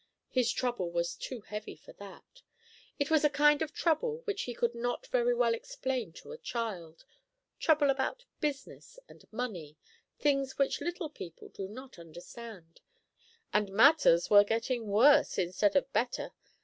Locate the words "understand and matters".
11.99-14.27